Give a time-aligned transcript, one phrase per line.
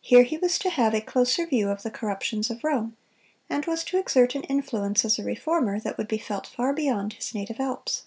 [0.00, 2.96] Here he was to have a closer view of the corruptions of Rome,
[3.48, 7.14] and was to exert an influence as a Reformer that would be felt far beyond
[7.14, 8.04] his native Alps.